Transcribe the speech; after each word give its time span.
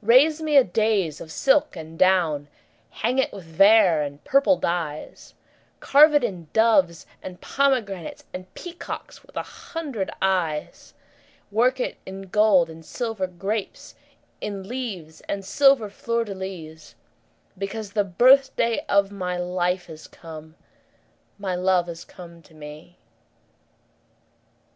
Raise 0.00 0.40
me 0.40 0.56
a 0.56 0.62
daïs 0.64 1.20
of 1.20 1.32
silk 1.32 1.74
and 1.74 1.98
down; 1.98 2.46
Hang 3.02 3.18
it 3.18 3.32
with 3.32 3.42
vair 3.42 4.00
and 4.00 4.22
purple 4.22 4.56
dyes; 4.56 5.34
10 5.80 5.80
Carve 5.80 6.14
it 6.14 6.22
in 6.22 6.46
doves 6.52 7.04
and 7.20 7.40
pomegranates, 7.40 8.22
And 8.32 8.54
peacocks 8.54 9.24
with 9.26 9.36
a 9.36 9.42
hundred 9.42 10.12
eyes; 10.22 10.94
Work 11.50 11.80
it 11.80 11.96
in 12.06 12.28
gold 12.28 12.70
and 12.70 12.84
silver 12.84 13.26
grapes, 13.26 13.96
In 14.40 14.68
leaves 14.68 15.20
and 15.22 15.44
silver 15.44 15.90
fleurs 15.90 16.26
de 16.28 16.34
lys; 16.36 16.94
Because 17.58 17.90
the 17.90 18.04
birthday 18.04 18.84
of 18.88 19.10
my 19.10 19.36
life 19.36 19.80
15 19.86 19.94
Is 19.94 20.06
come, 20.06 20.54
my 21.40 21.56
love 21.56 21.88
is 21.88 22.04
come 22.04 22.40
to 22.42 22.54
me. 22.54 22.98